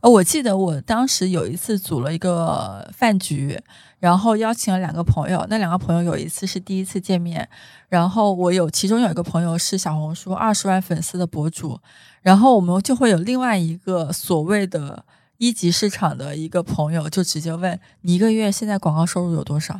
[0.02, 3.60] 呃，我记得我当时有一次组了一个饭局，
[3.98, 5.44] 然后邀请了两个朋友。
[5.50, 7.50] 那两个朋友有一次是第一次见面，
[7.90, 11.80] 然后我有其中有一个朋友是小红书二十万粉丝的博主。
[12.26, 15.06] 然后我们就会有另外一个所谓的
[15.38, 19.80] 一级市场的一个朋友，就直接问你一个月现在广告收入有多少？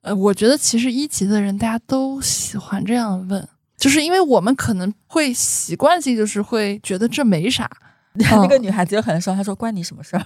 [0.00, 7.70] 呃，我觉得其实一级的人大家都喜欢这样问，就是因为我们可能会习惯性就是会觉得这没啥。
[8.14, 10.22] 那个女孩子有可能说：“她说关你什么事儿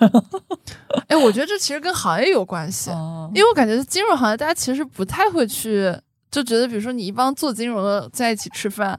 [1.08, 5.92] 哎，我觉得这其实跟行业有关？”系，哦因为我感觉金融行业大家其实不太会去，
[6.30, 8.98] 就觉得比如说你一帮做金融的在一起吃饭，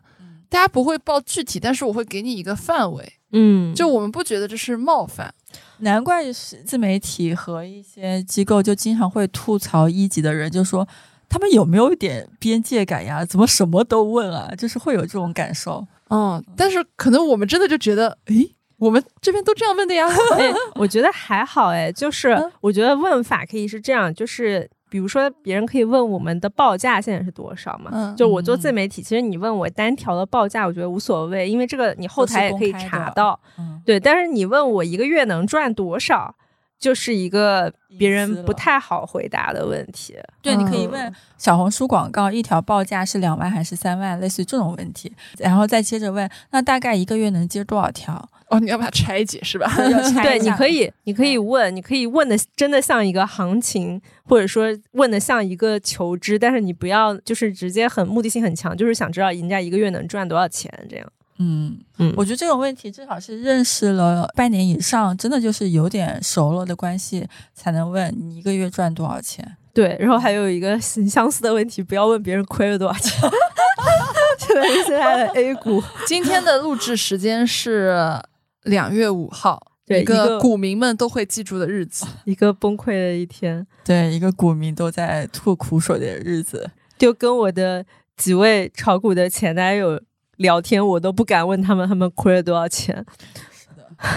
[0.50, 5.34] 大家不会报具体，但是我会给你一个范围，嗯，就我们不觉得这是冒犯。
[5.80, 10.88] 难怪是自媒体和一些机构就经常会吐槽一级的人，就说
[11.30, 13.24] 他们有没有一点边界感呀？
[13.24, 14.54] 怎么什么都问啊？
[14.58, 15.86] 就是会有这种感受。
[16.10, 20.08] 嗯，但是可能我们真的就觉得，诶，我们这边都这样问的呀。
[20.40, 27.92] 哎，我觉得还好哎，就是嗯我觉得问法可以是这样，就是比如说别人可以问我们的报价现在是多少嘛？
[27.94, 33.40] 嗯就我做自媒体，其实你问我单条的报价，我觉得无所谓，因为这个你后台也可以查到。
[33.58, 36.36] 嗯，对，但是你问我一个月能赚多少，
[36.80, 40.16] 就是一个别人不太好回答的问题。
[40.42, 48.30] 对，你可以嗯问小红书广告一条报价是两万还是三万，类似于这种问题，然后再接着问，那大概一个月能接多少条？
[48.50, 49.70] 哦，你要把它拆解是吧？
[49.92, 61.06] 要拆对，你可以，你可以问，你可以问的真的像一个行情，或者说问的像一个求知，但是你不要就是直接很目的性很强，就是想知道人家一个月能赚多少钱这样。
[61.40, 69.58] 嗯嗯我觉得这种问题至少是认识了半年以上，真的就是有点熟了的关系，才能问你一个月赚多少钱。
[69.74, 73.30] 对，然后还有一个很相似的问题，不要问别人亏了多少钱。
[74.88, 78.20] 现在的 A 股，今天的录制时间是
[78.68, 82.06] 两月五号，一对一个个股民们都会记住的日子。
[82.26, 86.70] 一个崩溃的一天，对，一个股民都在吐苦水的日子。
[86.98, 90.02] 就跟我的几位炒股的前男友
[90.38, 93.06] 聊天，我都不敢问他们他们亏了多少钱。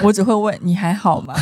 [0.02, 1.34] 我只会问你还好吗？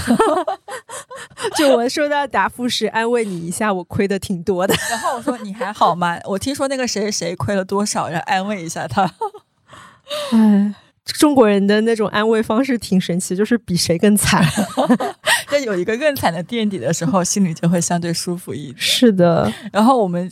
[1.58, 4.72] 就我收到的答复是安慰你一下，我亏的挺多的。
[4.90, 6.16] 然后我说你还好吗？
[6.24, 9.02] 我听说那个谁谁谁亏了多少，然后安慰一下他。
[10.30, 10.72] 唉，
[11.16, 14.44] 中国人的那种安慰方式挺神奇，就是比谁更惨。
[15.48, 18.78] 在有一个更惨的垫底的时候，心里就会相对舒服一点。
[18.78, 20.30] 是的，然后我们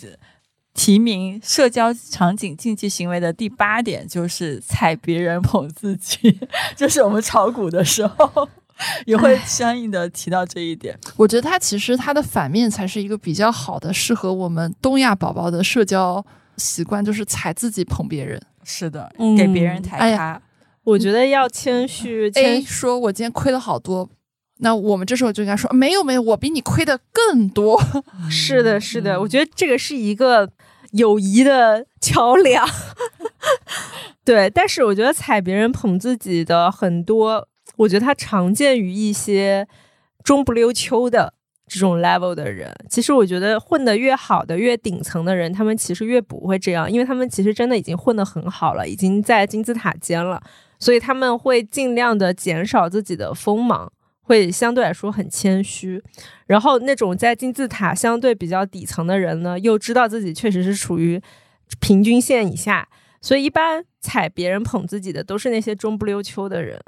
[0.74, 6.38] 提名社交场景竞技行为的第八点就是踩别人捧自己，
[6.76, 8.46] 就是我们炒股的时候
[9.06, 10.94] 也会相应的提到这一点。
[11.16, 16.22] 我觉得它其实它的反面才是一个比较好的，适合我们东亚宝宝的社交
[16.58, 18.38] 习惯，就是踩自己捧别人。
[18.62, 20.42] 是的，嗯给别人抬哎咖。
[20.86, 24.08] 我觉得要谦虚，A 谦说：“我今天亏了好多。”
[24.58, 27.82] 那我们这时候就应该说：“没有没有，我比你亏的更多。
[28.30, 30.48] 是的，是的，嗯我觉得这个是一个
[30.92, 32.64] 友谊的桥梁。
[34.24, 39.66] 对，但是我觉得踩别人捧自己的很多，我觉得它常见于一些
[40.22, 41.34] 中不溜秋的
[41.66, 42.72] 这种 level 的人。
[42.88, 50.42] 其实我觉得混得越好的、越顶层的人，他们其实越不会这样，因为他们其实真的已经混得很好了，已经在金字塔尖了，
[50.78, 53.92] 所以他们会尽量的减少自己的锋芒。
[54.28, 56.02] 会相对来说很谦虚，
[56.48, 61.22] 然后那种在金字塔相对比较底层的人呢，又知道自己确实是处于
[61.78, 62.88] 平均线以下，
[63.22, 66.80] 所以一般踩别人捧自己的都是那些中不溜秋的人。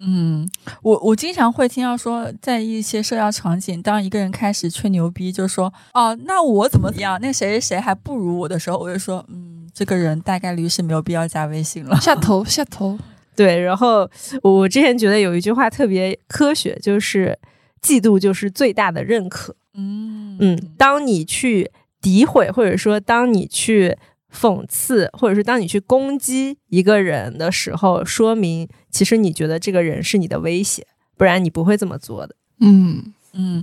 [0.00, 0.50] 嗯，
[0.82, 11.94] 我我经常会听到说，在一些社交场景，当一个人开始吹牛逼，就说哦，那我怎么样，那谁谁谁还不如我的时候，我就说，嗯，这个人大概率是没有必要加微信了”。
[12.02, 12.98] 下头下头，
[13.40, 14.06] 对，然后
[14.42, 17.38] 我之前觉得有一句话特别科学，就是
[17.80, 19.56] 嫉妒就是最大的认可。
[19.72, 21.70] 嗯嗯，当你去
[22.02, 23.96] 诋毁，或者说当你去
[24.30, 32.36] 讽刺，或者是当你去攻击一个人的时候，说明其实你觉得这个人是你的威胁，不然你不会这么做的。
[32.60, 33.62] 嗯，嗯，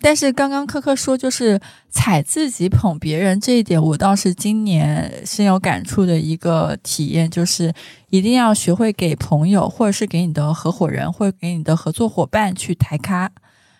[0.00, 7.72] 但是刚刚科科说就是踩自己捧别人这一点，我倒是今年深有感触的一个体验，就是
[8.10, 13.30] 一定要学会给朋友，或者是给你的合伙人，或者给你的合作伙伴去抬咖，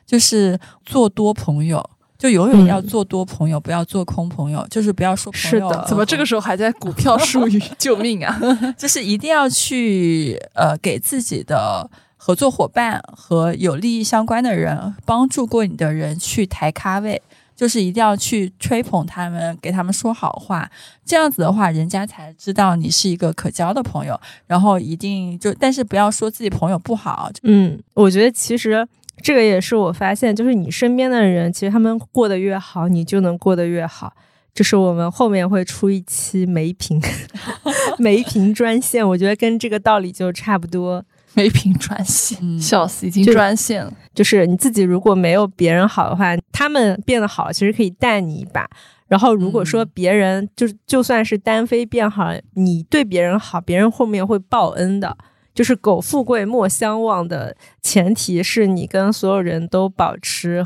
[0.07, 1.89] 就是做多朋友。
[2.19, 7.61] 就永远要嗯做多朋友，不要做空朋友，就是不要说朋友是的怎么这个时候还在股票术语？
[7.77, 8.39] 救命啊！
[8.79, 11.91] 就是一定要去呃给自己的
[12.25, 17.21] 合作伙伴和有利益相关的人、帮助过你的人去抬咖位，
[17.57, 20.71] 就是一定要去吹捧他们，给他们说好话。
[21.05, 24.17] 这样子的话，人家才知道你是一个可交的朋友。
[24.47, 28.87] 然后一定就，但是不要说自己朋友不好，嗯，我觉得其实
[29.21, 34.15] 这个也是我发现，就是你身边的人，其实他们过得越好，你就能过得越好。
[34.55, 37.03] 就是我们后面会出一期梅评
[37.99, 41.05] 梅评专线，我觉得跟这个道理就差不多。
[41.35, 43.93] 没凭专线，嗯笑死，已经就专线了。
[44.15, 48.69] 就是你自己如果没有别人好的话，他们变得好，其实可以带你一把。
[49.09, 55.17] 然后如果说别人就是就算是单飞变好，你对别人好，别人后面会报恩的。
[55.55, 60.65] 就是苟富贵莫相忘的前提是你跟所有人都保持。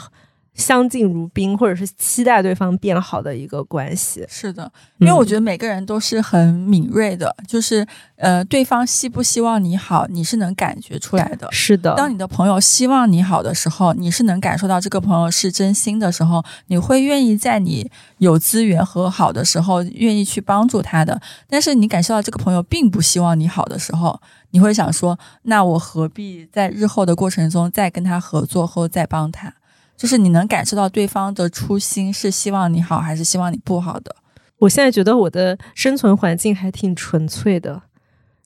[0.57, 4.25] 相敬如宾，或者是期待对方变好的一个关系。
[4.29, 11.47] 是的，因为我觉得每个人都是很敏锐的，就是呃，对方希不希望你好，你是能感觉出来的。
[11.53, 21.21] 是的，当你的朋友希望你好的时候，你是能感受到这个朋友是真心的时候，你会愿意在你有资源和好的时候，愿意去帮助他的。
[21.49, 24.19] 但是你感受到这个朋友并不希望你好的时候，
[24.53, 29.53] 你会想说，那我何必在日后的过程中再跟他合作或再帮他？
[29.97, 34.15] 就是你能感受到对方的初心是希望你好还是希望你不好的。
[34.59, 37.83] 我现在觉得我的生存环境还挺纯粹的，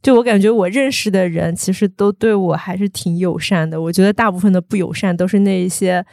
[0.03, 3.81] 就我感觉我认识的人其实都对我还是挺友善的。
[3.81, 6.05] 我觉得大部分的不友善都是那一些，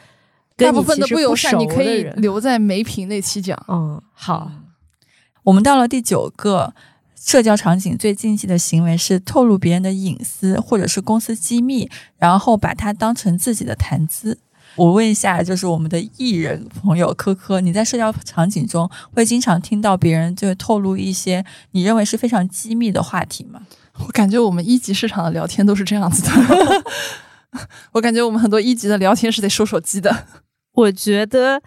[0.56, 3.60] 大部分的不友善你可以留在梅屏那期讲。
[3.68, 4.50] 嗯，好，
[5.42, 6.72] 我们到了第九个
[7.16, 14.38] 社交场景最禁忌的行为是透露别人的隐私或者是公司机密，然后把它当成自己的谈资。
[14.76, 23.62] 我问一下，就是我们的艺人朋友科科，你在社交场景中会经常听到别人就透露一些你认为是非常机密的话题吗？
[24.06, 26.84] 我感觉我们一级市场的聊天都是这样子的。
[27.92, 30.26] 我感觉我们很多一级的聊天是得收手机的。
[30.74, 31.60] 我觉得，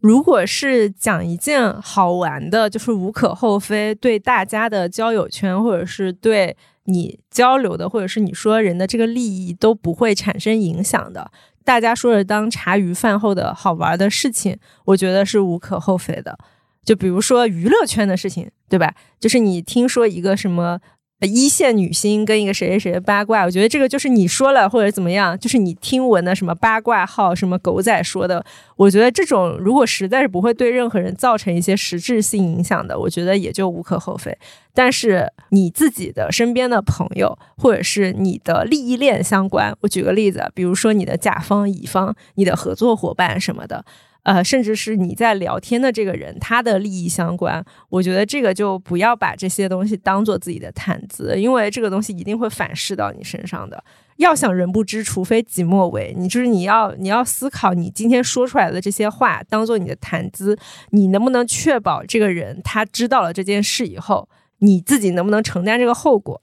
[0.00, 11.30] 如果是讲一件好玩的，就是无可厚非，对大家的交友圈或者是对你交流的，或者是你说人的这个利益都不会产生影响的。
[11.68, 16.38] 大家说着当茶余饭后的好玩的事情，我觉得是无可厚非的。
[16.82, 18.94] 就比如说娱乐圈的事情，对吧？
[19.20, 20.80] 就是你听说一个什么。
[21.26, 28.44] 一线女星跟一个谁谁谁的八卦，我觉得这个就是你说了或者怎么样，就是你听闻的什么八卦号、什么狗仔说的。
[28.76, 34.36] 我觉得这种如果实在是不会对任何人造成一些实质性影响的，我觉得也就无可厚非。
[34.72, 43.84] 但是你自己的身边的朋友，或者是你的利益链相关，我举个例子，比如说你的甲方、乙方、你的合作伙伴什么的。
[44.24, 53.82] 呃，甚至是你在聊天的这个人，他的利益相关，我觉得这个就不要把这些东西当做自己的谈资，因为这个东西一定会反噬到你身上的。
[54.16, 56.14] 要想人不知，除非己莫为。
[56.18, 60.58] 你就是你要你要思考，你今天说出来的这些话，当做你的谈资，
[60.90, 64.28] 你能不能确保这个人他知道了这件事以后，
[64.58, 66.38] 你自己能不能承担这个后果？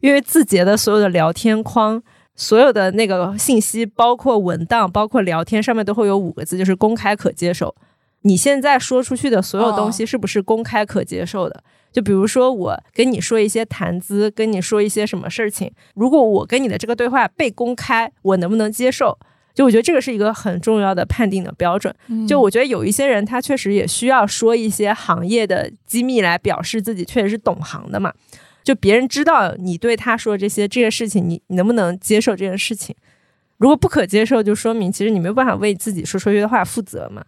[0.00, 2.02] 因为字节的所有的聊天框。
[2.38, 7.74] 所有的那个信息，包括文档，包括聊天，上面都会有五个字，就是公开可接受。
[8.22, 11.62] 你现在说出去的所有东西，是不是公开可接受的？
[11.90, 19.18] 就比如说，我跟你说一些谈资，跟你说一些什么事情，如果我跟你的这个对话被公开，我能不能接受？
[19.54, 21.92] 就我觉得这个是一个很重要的判定的标准。
[22.28, 28.12] 就我觉得有一些人，他确实也需要说一些行业的机密来表示自己确实是懂行的嘛。
[28.68, 32.94] 就别人知道你对他说这些这些事情，你你能不能接受这件事情？
[33.56, 37.24] 如果不可接受，就说明其实你没有办法为自己说出去的话负责嘛。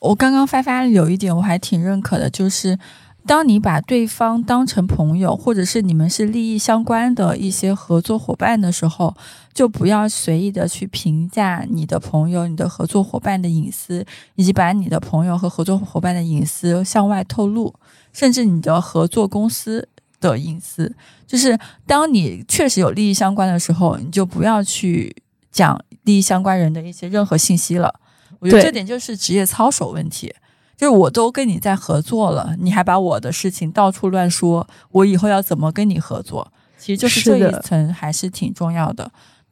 [0.00, 2.78] 我刚刚发发有一点我还挺认可的，就是
[3.24, 9.16] 当你把对方当成朋友，或者是你们是利益相关的一些合作伙伴的时候，
[9.54, 17.74] 就不要随意的去评价你的朋友、你的合作伙伴的隐私，以及把你的朋友和合作伙伴的隐私向外透露，
[18.12, 19.88] 甚至你的合作公司。
[20.32, 20.94] 的隐私，
[21.26, 25.14] 就是当你确实有利益相关的时候，你就不要去
[25.50, 27.94] 讲利益相关人的一些任何信息了。
[28.38, 30.34] 我觉得这点就是职业操守问题。
[30.76, 36.52] 就是我都跟你在合作了，你还把我的事情到处乱说，我以后要怎么跟你合作？
[36.76, 39.08] 其实就是这一层还是挺重要的。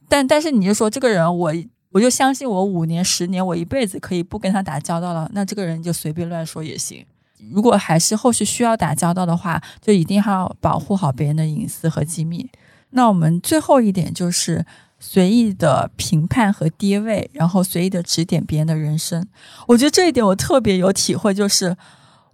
[0.08, 1.54] 但但是你就说这个人，我
[1.92, 7.06] 我就相信我五年十年，我一辈子可以不跟他打交道了，那这个人就随便乱说也行。
[7.50, 12.48] 如果还是后续需要打交道的话，就一定要保护好别人的隐私和机密。
[12.90, 14.64] 那我们最后一点就是
[15.00, 19.26] 随意的评判和跌位，然后随意的指点别人的人生。
[19.68, 21.76] 我觉得这一点我特别有体会，就是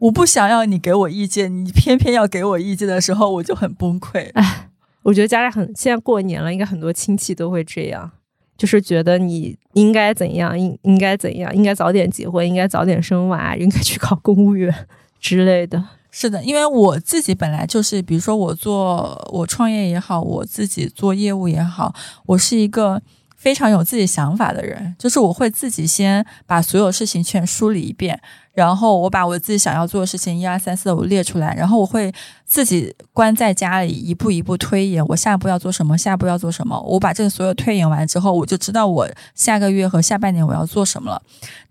[0.01, 4.31] 我不想要你给我意见，你偏偏要给我意见的时候，我就很崩溃。
[4.35, 4.69] 哎，
[5.05, 8.11] 我觉得家里很现在过年了，应该很多亲戚都会这样，
[8.57, 14.75] 就是觉得你应该怎样，应应该怎样，应该早点结婚，应该早点生娃，应该去考公务员。
[15.21, 21.95] 之类的，是的，因为我自己本来就是，比如说我做我创业也好，我自己做业务也好，
[22.27, 23.03] 我是一个
[23.39, 28.21] 非常有自己想法的人，就是我会自己先把所有事情全梳理一遍，
[28.53, 32.13] 然后我把我自己想要做的事情一二三四五列出来，然后我会
[32.45, 36.81] 自己关在家里一步一步推演我下一步要做什么，下一步要做什么。
[36.81, 41.23] 我把这个所有推演完之后，我就知道我下个月和下半年我要做什么了。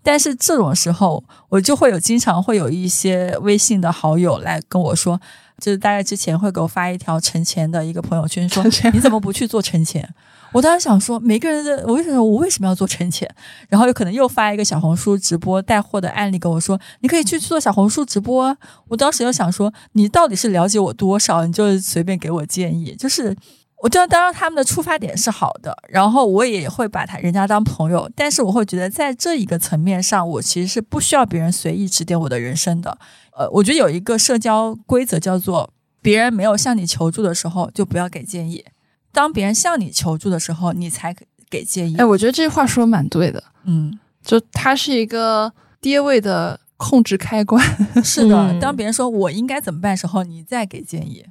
[0.02, 5.20] 但是这种时候，我就会有经常会有一些微信的好友来跟我说。
[5.60, 8.62] 就是大概之前会给我发一条存钱的一个朋友圈，说
[8.92, 10.08] 你怎么不去做存钱？
[10.52, 13.28] 我当时想说，每个人的我为什么我为什么要做存钱？
[13.68, 18.56] 然后有可能又发一个小红书直播带货的案例跟我说，你可以去做小红书直播。
[18.88, 21.44] 我当时又想说，你到底是了解我多少？
[21.46, 22.94] 你就随便给我建议。
[22.98, 23.36] 就是
[23.82, 32.98] 我知道，当然他们的出发点是好的，然后我也会把他人家当朋友，但是我会觉得在这一个层面上，我其实是不需要别人随意指点我的人生的。
[33.36, 35.70] 呃，我觉得有一个社交规则叫做，
[36.02, 38.64] 别人没有向你求助的时候，就不要给建议；
[39.12, 41.14] 当别人向你求助的时候，你才
[41.50, 41.96] 给建议。
[41.96, 43.42] 哎，我觉得这句话说蛮对的。
[43.64, 47.64] 嗯，就它是一个跌位的控制开关。
[48.04, 51.24] 是的，当别人说我应该怎么办时候，你再给建议。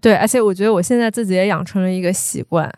[0.00, 2.72] 对，而且我觉得我现在自己也养成了一个习惯，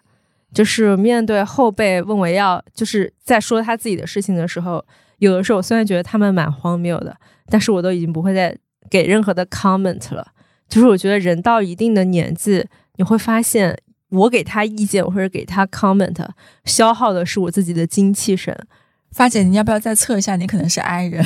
[0.53, 4.85] 就是面对后辈问我要，就是在说他自己的事情的时候，
[5.19, 7.17] 有的时候我虽然觉得他们蛮荒谬的。
[7.51, 8.55] 但是我都已经不会再
[8.91, 10.33] 给任何的 comment 了，
[10.69, 12.63] 就是我觉得人到一定的年纪，
[12.97, 13.75] 你会发现
[14.11, 16.17] 我给他意见或者给他 comment，
[16.65, 18.57] 消耗的是我自己的精气神。
[19.13, 20.37] 发姐，你要不要再测一下？
[20.37, 21.25] 你可能是 I 人。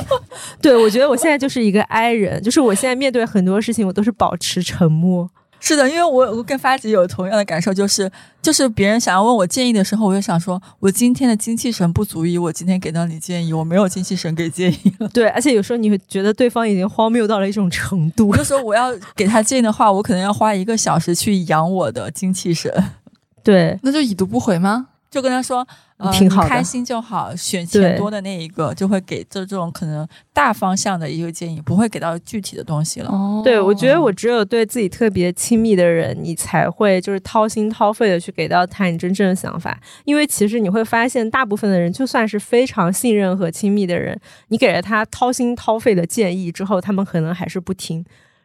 [0.62, 5.30] 对，我觉得我现在就是一个 I 人，就是我现在面对很多事情，我都是保持沉默。
[5.60, 15.08] 是的，因为我我跟发姐有同样的感受，就是就是别人想要问我建议的时候，我就想说，我今天的精气神不足以我今天给到你建议，我没有精气神给建议了。
[15.12, 22.72] 对，而且有时候你会觉得对方已经荒谬到了一种程度，就说我要给他建议的话，我可能要花一个小时去养我的精气神。
[23.42, 24.88] 对，那就已读不回吗？
[25.10, 25.66] 就跟他说。
[26.12, 27.34] 挺好，开心就好。
[27.34, 33.10] 选钱多的那一个就会给这这种可能大方向的一个建议，不会给到具体的东西了。
[33.42, 39.78] 对，我觉得我只有对自己特别亲密的人，你才会就是掏心掏肺的去给到他你真正的想法。
[40.04, 44.18] 因为其实你会发现，大部分的人就算是非常信任和亲密的人，
[44.48, 48.04] 你给了他掏心掏肺的建议之后，他们可能还是不听。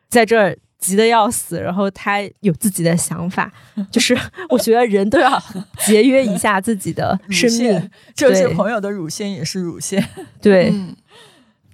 [0.10, 0.58] 在这儿。
[0.84, 3.50] 急得要死，然后他有自己的想法，
[3.90, 4.14] 就是
[4.52, 5.42] 我觉得人都要
[5.86, 10.06] 节约一下自己的生命，这是朋友的乳腺也是乳腺，
[10.42, 10.74] 对，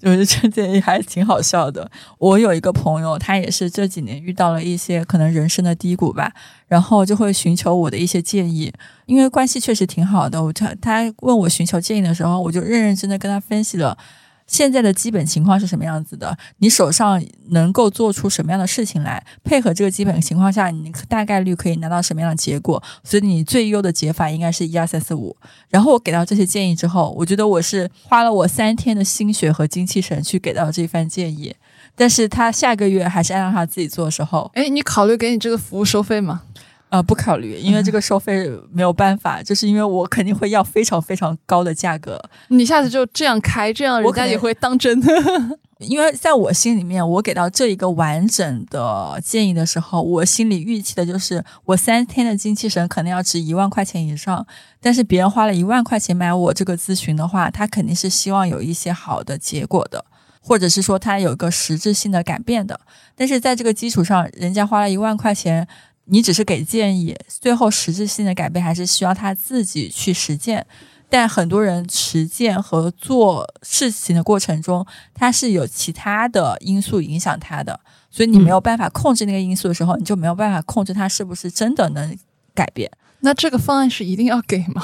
[0.03, 1.89] 我觉得这建议还挺好笑的。
[2.19, 6.31] 我有一个朋友，他也是这几年遇到了一些可能人生的低谷吧，
[6.67, 8.71] 然后就会寻求我的一些建议，
[9.07, 10.43] 因为关系确实挺好的。
[10.43, 13.97] 我他他问我寻求建议的时候，我就认认真真跟他分析了。
[14.49, 16.37] 现在的基本情况是什么样子的？
[16.57, 19.23] 你手上能够做出什么样的事情来？
[19.43, 22.81] 配合这个基本情况下，你大概率可以拿到什么样的结果？
[23.03, 25.37] 所以你最优的解法应该是一二三四五。
[25.69, 31.55] 然后我给到这些建议之后，我觉得我是花了我三天的心血和精气神去给到这番建议。
[31.95, 36.43] 但是他下个月还是按照他自己做的时候，哎，你考虑给你这个服务收费吗？
[36.89, 42.19] 呃，不考虑，因为这个收费没有办法，就是因为我肯定会要非常非常高的价格。
[42.47, 44.99] 你下次就这样开，这样人家也会当真。
[45.77, 54.45] 因为在我心里面，我给到这一个完整的建议的时候，我心里预期的就是我三天的精气神可能要值一万块钱以上。
[54.81, 60.03] 但是别人花了一万块钱买我这个咨询的话，他肯定是希望有一些好的结果的，
[60.41, 62.81] 或者是说他有一个实质性的改变的。
[63.15, 65.67] 但是在这个基础上，人家花了一万块钱。
[66.09, 70.65] 你只是给建议，最后实质性的改变还是需要他自己去实践。
[71.11, 74.85] 但很多人实践和做事情的过程中，
[75.15, 77.79] 他是有其他的因素影响他的，
[78.11, 82.15] 所以你没有办法控制那个因素的时候，你就没有办法控制他是不是真的能
[82.53, 82.91] 改变。
[83.21, 84.83] 那这个方案是一定要给吗？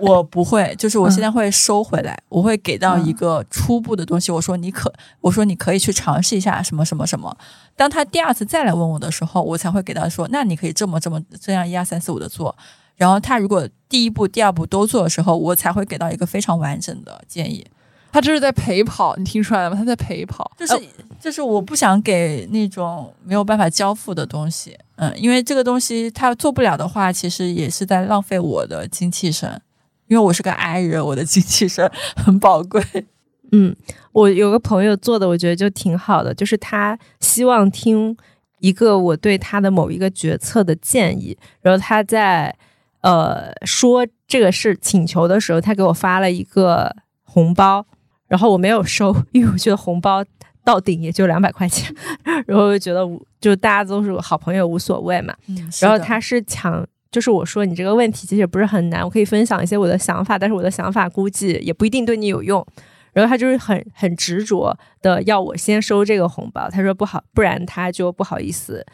[0.00, 4.32] 我不会，就是我现在会收回来，我会给到一个初步的东西。
[4.32, 7.36] 我说你可，我说你可以去尝试一下什么什么什么。
[7.76, 12.56] 当他第二次再来问我的时候，我才会给他说，那你可以这么这么这样一二三四五的做。
[12.96, 17.66] 然后他如果第一步、第二步都做的时候，我才会给到一个非常完整的建议。
[18.12, 19.76] 他这是在陪跑，你听出来了吗？
[19.76, 20.80] 他在陪跑，就是
[21.20, 24.76] 就是我不想给那种没有办法交付的东西。
[24.96, 29.62] 嗯，因为这个东西他做不了的话，其实也是在浪费我的精气神。
[30.10, 32.82] 因为我是个 I 人，我的精气神很宝贵。
[33.52, 33.74] 嗯，
[34.10, 38.16] 我有个朋友做的，我觉得就挺好的，就是他希望听
[38.58, 42.52] 一个我对他的某一个决策的建议，然后他在
[43.02, 46.92] 呃说这个事请求的时候，他给我发了一个
[47.22, 47.86] 红包，
[48.26, 50.24] 然后我没有收，因为我觉得红包
[50.64, 51.94] 到顶也就两百块钱，
[52.48, 53.08] 然后就觉得
[53.40, 55.32] 就大家都是好朋友无所谓嘛。
[55.80, 56.84] 然后他是抢。
[57.10, 62.64] 就是我说你这个问题其实也不是很难，我可以分享一些我的想法，但是我的想法估计也不一定对你有用。
[63.12, 68.86] 然后他就是很很执着的要我先收这个红包，他说不好，不然他就不好意思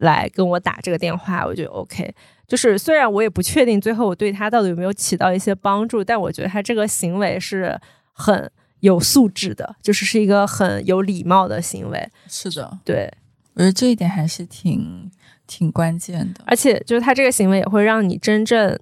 [0.00, 1.46] 来跟我打这个电话。
[1.46, 2.14] 我觉得 OK，
[2.46, 7.80] 就是虽然我也不确定最后我对他到底有没有起到一些帮助，但我觉得他这个行为是
[8.12, 8.50] 很
[8.80, 12.06] 有素质的，就是是一个很有礼貌的行为。
[12.28, 13.10] 是的，对，
[13.54, 15.10] 我觉得这一点还是挺
[15.52, 16.42] 挺关键的。
[16.46, 18.78] 而且就是他这个行为也会让你真正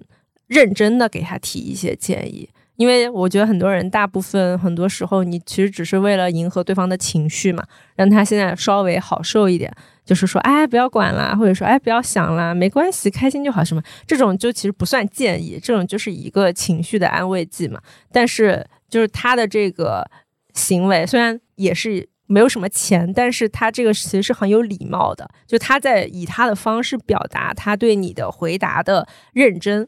[0.47, 2.49] 认真的给他提一些建议。
[2.77, 7.63] 因为我觉得很多人，大部分很多时候，你其实只是为了迎合对方的情绪嘛，
[7.95, 9.71] 让他现在稍微好受一点，
[10.03, 17.79] 就是说，哎，不要管啦，或者说，哎，不要想啦，没关系，开心就好，什么这种就其实不算建议，这种就是一个情绪的安慰剂嘛。
[18.11, 20.09] 但是就是他的这个
[20.53, 29.87] 行为，虽然也是没有什么钱，但是他这个其实是很有礼貌的，就他在以他的方式表达他对你的回答的认真，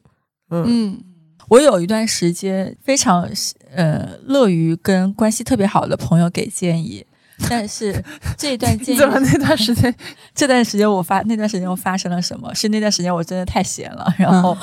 [0.49, 1.03] 嗯。
[1.49, 3.29] 我有一段时间非常
[3.75, 7.05] 呃乐于跟关系特别好的朋友给建议，
[7.49, 8.01] 但是
[8.37, 9.93] 这段建议怎么那段时间
[10.33, 12.55] 这段时间我发那段时间我发生了什么？
[12.55, 14.57] 是那段时间我真的太闲了，然后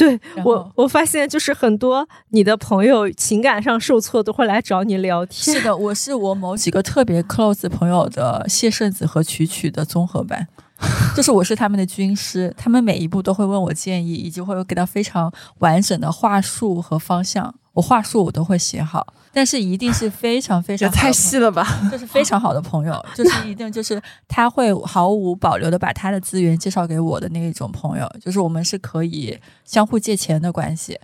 [0.00, 5.54] 对我我发现就是很多你的朋友情感上受挫都会来找你聊天。
[5.54, 10.48] 是的，我是我某几个特别 close 朋友的谢圣子和曲曲的综合版。
[11.14, 17.54] 就是我是他们的军师，他们每一步都会问我建议，以及会有给到非常完整的话术和方向。
[17.80, 21.66] 我话术我都会写好，但是一定是非常非常 太细了吧？
[21.90, 30.98] 就是非常好的朋友， 就是一定就是他会毫无保留的把他的资源介绍给我的那一种朋友，就是我们是可以相互借钱的关系。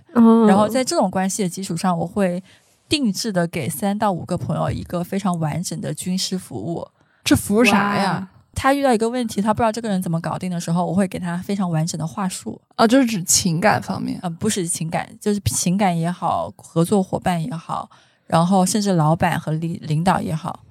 [0.47, 2.43] 然后在这种关系的基础上，我会
[2.87, 6.87] 定制的给三到五个朋友一个非常完整的军师服务。
[7.23, 8.29] 这服务啥呀？
[8.59, 12.59] 他遇到一个问题，他不知道这个人怎么搞定的时候，我会给他非常完整的话术。
[12.75, 14.19] 啊，就是指情感方面。
[14.23, 17.87] 啊，不是情感，就是情感也好，合作伙伴也好，
[18.25, 20.61] 然后甚至老板和领领导也好，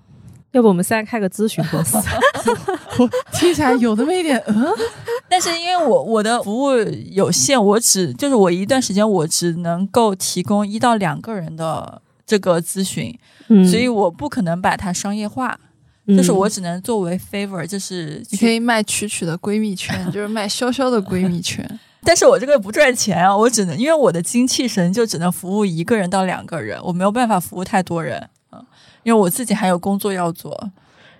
[0.50, 1.96] 要不我们现在开个咨询公司，
[2.98, 4.66] 我 听起来有那么一点嗯，
[5.30, 6.72] 但是因为我我的服务
[7.12, 13.16] 有限，我只就是我一段时间我只能够提供一到两个人的这个咨询，
[13.70, 15.56] 所以我不可能把它商业化。
[16.08, 21.68] 就是我只能作为 favor，就是你可以卖曲曲的闺蜜圈，就是卖潇潇的闺蜜圈。
[22.04, 28.18] 但是我这个不赚钱啊，我只能因为我的精气神就只能服务一个人到两个人，我没有办法服务太多人
[28.50, 28.62] 啊，
[29.02, 30.70] 因为我自己还有工作要做，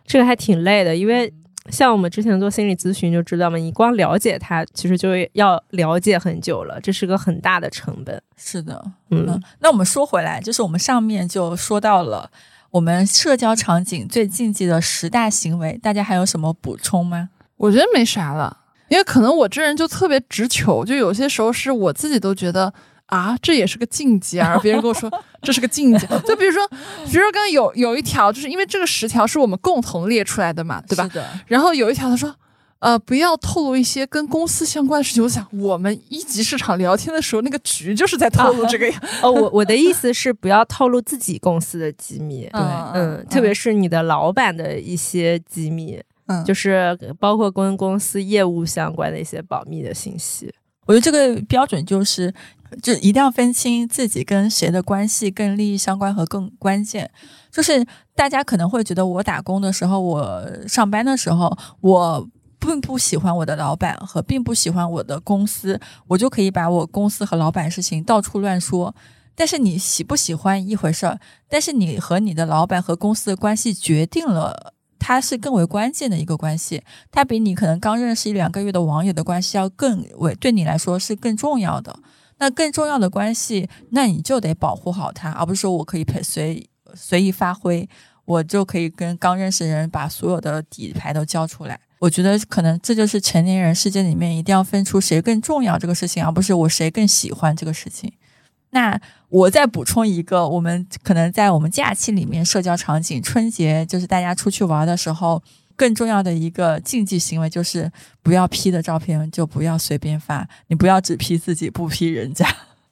[0.07, 0.95] 这个还挺累的。
[0.95, 1.33] 因为
[1.71, 8.23] 像我们之前做心理咨询就知道嘛，你光了解他，其实就要了解很久了，这是个很大的成本。
[8.37, 8.81] 是的，
[9.11, 12.31] 嗯，那我们说回来，就是我们上面就说到了。
[12.77, 17.31] 我们社交场景最禁忌的十大行为，大家还有什么补充吗？
[17.57, 18.55] 我觉得没啥了，
[18.89, 22.71] 因为可能我这人就特别直球，就有些时候是我自己都觉得
[23.07, 25.11] 啊，这也是个禁忌啊，别人跟我说
[25.41, 26.07] 这是个禁忌。
[26.27, 26.69] 就比如说，
[27.07, 31.05] 比如说刚刚有有一条，就是因为这个十条是我们共同列出来的嘛，对吧？
[31.05, 32.37] 是的然后有一条他说。
[32.79, 35.23] 呃，不要透露一些跟公司相关的事情。
[35.23, 39.03] 我想，我们一级市场聊天的时候，那个局就是在透露这个呀。
[39.23, 42.43] 哦，我我的意思是，不要透露自己公司的机密。
[42.53, 42.61] 对，
[42.93, 50.53] 嗯，特别是你的老板的一些机密，嗯，就是包括跟公司业务相关的一些保密的信息。
[50.87, 52.33] 我觉得这个标准就是，
[52.83, 57.11] 就一定要分清自己跟谁的关系更利益相关和更关键。
[57.51, 62.29] 就是大家可能会觉得，我打工的时候，我上班的时候，我。
[62.67, 68.93] 并不喜欢我的老板和并不喜欢我的公司，我就可以把我公司和老板事情到处乱说。
[69.37, 81.97] 但是你喜不喜欢一回事儿，但是你和你的老板和公司的关系决定了，它是更为关键的一个关系，它比你可能刚认识一两个月的网友的关系要更为对你来说是更重要的。
[82.39, 87.89] 那更重要的关系，那你就得保护好它，而不是说我可以随随意发挥，
[88.25, 91.79] 我就可以跟刚认识的人把所有的底牌都交出来。
[91.99, 98.13] 我觉得可能这就是成年人世界里面一定要分出谁更重要这个事情，而不是我谁更喜欢这个事情。
[98.71, 105.43] 那我再补充一个，我们可能在我们假期里面社交场景，春节就是大家出去玩的时候，
[105.75, 107.91] 更重要的一个禁忌行为就是
[108.23, 112.47] 不要 P 的照片就不要随便发，你不要只 P 自己不 P 人家。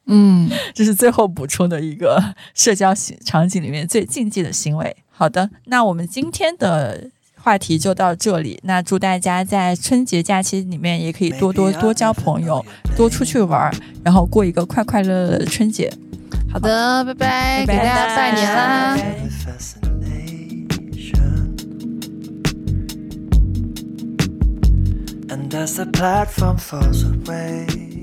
[0.07, 2.95] 嗯， 这是最后补充的一个社交
[3.25, 4.97] 场景里面最禁忌的行为。
[5.11, 7.11] 好的，那我们今天的。
[7.45, 12.65] 话题就到这里，那祝大家在春节假期里面也可以多多多交朋友，
[12.97, 13.71] 多出去玩，
[14.03, 15.93] 然后过一个快快乐乐的春节。
[16.51, 18.97] 好的，拜拜，给大家拜年啦
[25.29, 27.94] ！And as the platform falls away.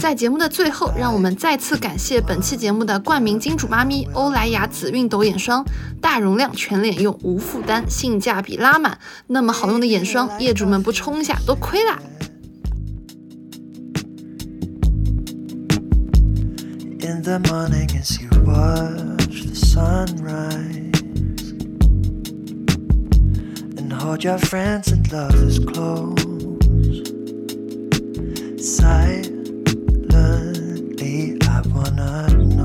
[0.00, 5.62] 在节目的最后，让我们再次感谢本期节目的冠名金主妈咪欧莱雅紫韵抖眼霜，
[6.00, 8.98] 大容量全脸用，无负担，性价比拉满。
[9.26, 11.98] 那么好用的眼霜，业主们不冲一下都亏啦
[17.02, 20.90] ！in the morning as you watch the sunrise
[23.76, 26.16] and hold your friends and lovers close.
[28.58, 29.39] Sight
[30.20, 31.38] differently.
[31.42, 32.59] I wanna know.